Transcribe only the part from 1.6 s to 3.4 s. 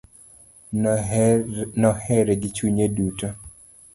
Nohere gi chunye duto.